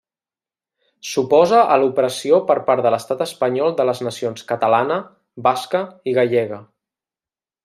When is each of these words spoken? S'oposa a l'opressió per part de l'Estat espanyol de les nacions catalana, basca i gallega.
S'oposa 1.09 1.59
a 1.75 1.77
l'opressió 1.83 2.39
per 2.49 2.57
part 2.71 2.85
de 2.87 2.93
l'Estat 2.95 3.23
espanyol 3.27 3.77
de 3.83 3.87
les 3.91 4.01
nacions 4.11 4.49
catalana, 4.55 5.01
basca 5.51 5.87
i 6.13 6.19
gallega. 6.21 6.63